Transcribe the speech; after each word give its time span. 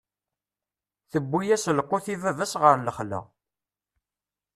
Tewwi-yas 1.11 1.65
lqut 1.77 2.05
i 2.13 2.15
baba-s 2.21 2.53
ɣer 2.61 2.75
lexla. 2.85 3.21